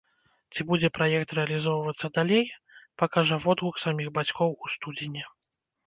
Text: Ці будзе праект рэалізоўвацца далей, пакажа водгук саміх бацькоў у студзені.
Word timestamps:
Ці 0.53 0.61
будзе 0.71 0.89
праект 0.97 1.35
рэалізоўвацца 1.41 2.07
далей, 2.17 2.45
пакажа 3.05 3.35
водгук 3.47 3.75
саміх 3.87 4.07
бацькоў 4.21 4.61
у 4.63 4.77
студзені. 4.79 5.23